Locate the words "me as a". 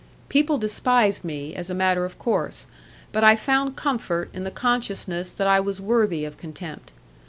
1.23-1.75